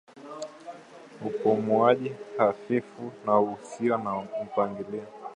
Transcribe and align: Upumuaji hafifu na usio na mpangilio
Upumuaji 1.25 2.15
hafifu 2.37 3.11
na 3.25 3.39
usio 3.39 3.97
na 3.97 4.21
mpangilio 4.43 5.07